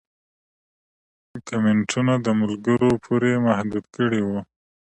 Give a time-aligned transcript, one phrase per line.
[1.47, 4.39] کمنټونه د ملګرو پورې محدود کړي وو